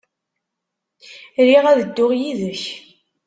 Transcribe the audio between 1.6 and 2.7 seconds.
ad dduɣ yid-k.